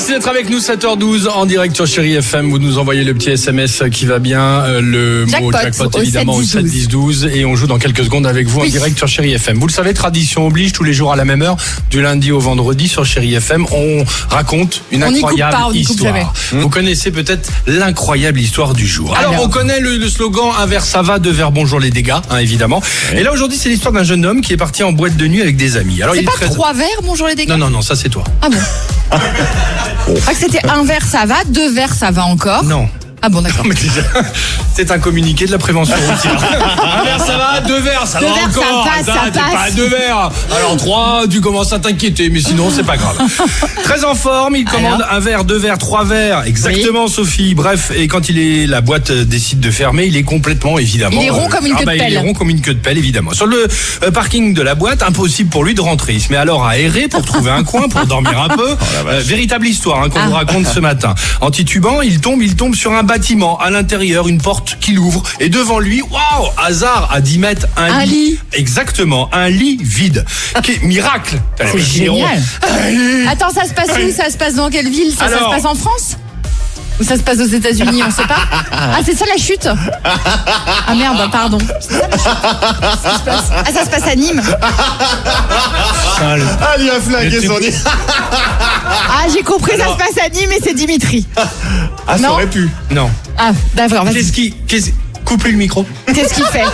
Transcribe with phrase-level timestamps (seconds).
[0.00, 2.48] Merci d'être avec nous 7h12 en direct sur Chéri FM.
[2.48, 6.42] Vous nous envoyez le petit SMS qui va bien, euh, le mot Jackpot évidemment au
[6.42, 9.06] 7 7 10 12 et on joue dans quelques secondes avec vous en direct sur
[9.06, 9.58] Chéri FM.
[9.58, 11.58] Vous le savez, tradition oblige tous les jours à la même heure,
[11.90, 15.84] du lundi au vendredi sur Chéri FM, on raconte une On incroyable pas, on n'y
[15.84, 16.14] coupe histoire.
[16.14, 16.26] jamais.
[16.62, 19.14] Vous connaissez peut-être l'incroyable histoire du jour.
[19.18, 19.44] Alors, Alors.
[19.44, 22.38] on connaît le, le slogan un verre ça va, deux verres bonjour les dégâts, hein,
[22.38, 22.82] évidemment.
[23.14, 25.42] Et là aujourd'hui, c'est l'histoire d'un jeune homme qui est parti en boîte de nuit
[25.42, 26.00] avec des amis.
[26.00, 27.96] Alors C'est il pas est très trois verres, bonjour les dégâts Non non non, ça
[27.96, 28.24] c'est toi.
[28.40, 28.56] Ah bon
[30.34, 32.64] C'était un verre, ça va, deux verres, ça va encore.
[32.64, 32.88] Non.
[33.22, 33.66] Ah bon, d'accord.
[33.66, 34.02] Mais déjà,
[34.74, 36.32] c'est un communiqué de la prévention routière.
[36.82, 38.84] un verre, ça va, deux verres, ça Deux va verres, ça encore.
[38.84, 39.52] passe, ça t'es passe.
[39.52, 40.30] pas deux verres.
[40.56, 43.18] Alors trois, tu commences à t'inquiéter, mais sinon c'est pas grave.
[43.84, 47.54] Très en forme, il commande un verre, deux verres, trois verres, exactement, Sophie.
[47.54, 51.20] Bref, et quand il est, la boîte euh, décide de fermer, il est complètement évidemment.
[51.20, 52.12] Il est rond comme une ah queue de bah, Il pelle.
[52.14, 53.32] est rond comme une queue de pelle, évidemment.
[53.34, 53.66] Sur le
[54.02, 56.14] euh, parking de la boîte, impossible pour lui de rentrer.
[56.14, 58.68] Il se met alors à errer pour trouver un coin, pour dormir un peu.
[59.06, 60.38] Euh, véritable histoire hein, qu'on vous Ah.
[60.38, 61.14] raconte ce matin.
[61.40, 63.58] En titubant, il tombe, il tombe sur un bâtiment.
[63.58, 65.22] À l'intérieur, une porte qu'il ouvre.
[65.40, 68.38] Et devant lui, waouh, hasard, à 10 mètres, un, Un lit.
[68.52, 70.24] Exactement, un lit vide.
[70.62, 71.40] Quel miracle.
[71.58, 72.40] C'est génial.
[73.28, 74.12] Attends, ça se passe où?
[74.16, 75.12] Ça se passe dans quelle ville?
[75.12, 76.16] Ça, ça se passe en France?
[77.00, 78.36] Ou ça se passe aux États-Unis On sait pas?
[78.72, 79.66] Ah, c'est ça la chute?
[80.86, 81.58] Ah merde, pardon.
[81.80, 84.42] Ça, la chute Ça se passe- Ah, ça se passe à Nîmes.
[86.22, 87.72] Ah, il a flingué Mais son nid.
[89.12, 91.26] Ah, j'ai compris, ça se passe à Nîmes et c'est Dimitri.
[91.36, 92.30] Ah, ça Non.
[92.30, 92.68] aurait pu.
[92.90, 93.10] Non.
[93.38, 94.14] Ah, d'accord, vas-y.
[94.14, 94.90] Qu'est-ce qui, qu'est-ce,
[95.30, 95.86] coupe-lui le micro.
[96.12, 96.64] Qu'est-ce qu'il fait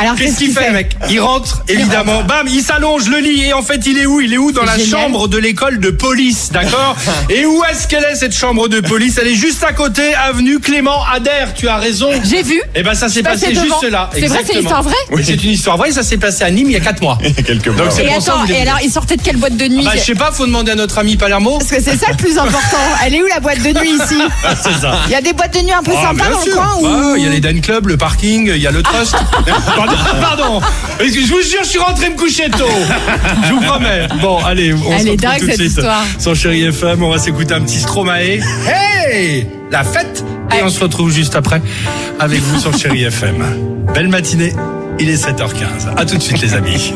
[0.00, 2.22] Alors, Qu'est-ce qu'il fait, mec Il rentre, évidemment.
[2.24, 3.44] Bam, il s'allonge le lit.
[3.44, 4.88] Et en fait, il est où Il est où Dans la génial.
[5.02, 6.96] chambre de l'école de police, d'accord
[7.30, 10.58] Et où est-ce qu'elle est, cette chambre de police Elle est juste à côté, avenue
[10.58, 11.54] Clément Adair.
[11.54, 12.10] Tu as raison.
[12.28, 12.60] J'ai vu.
[12.74, 13.62] Eh ben, ça s'est Passé devant.
[13.62, 14.10] juste là.
[14.12, 15.92] C'est vrai, c'est une histoire vraie Oui, c'est une histoire vraie.
[15.92, 17.16] Ça s'est passé à Nîmes il y a 4 mois.
[17.24, 17.86] Il y a quelques mois.
[17.86, 20.00] Donc, Et ça, attends, et alors, il sortait de quelle boîte de nuit Bah, je
[20.00, 21.58] sais pas, faut demander à notre ami Palermo.
[21.58, 22.76] Parce que c'est ça le plus important.
[23.06, 24.20] Elle est où la boîte de nuit ici
[24.62, 25.00] C'est ça.
[25.06, 26.86] Il y a des boîtes de nuit un peu Ah, sympas dans le coin ou
[26.86, 29.14] Ah, Il y a les Dan Club, le parking, il y a le Trust.
[29.76, 30.60] pardon, pardon.
[31.00, 32.64] Je vous jure, je suis rentré me coucher tôt.
[33.46, 34.08] Je vous promets.
[34.20, 36.04] Bon, allez, on Elle se est retrouve dingue, tout de cette suite histoire.
[36.18, 38.40] Sur Chéri FM, on va s'écouter un petit Stromae.
[38.66, 40.24] Hey La fête
[40.58, 41.60] Et on se retrouve juste après
[42.18, 43.44] avec vous sur Chéri FM.
[43.94, 44.54] Belle matinée,
[44.98, 45.94] il est 7h15.
[45.96, 46.92] À tout de suite les amis.